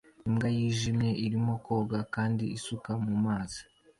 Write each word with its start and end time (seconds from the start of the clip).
Imbwa 0.27 0.47
yijimye 0.57 1.09
irimo 1.25 1.53
koga 1.65 1.99
kandi 2.15 2.43
isuka 2.57 2.91
mu 3.03 3.13
mazi 3.23 3.61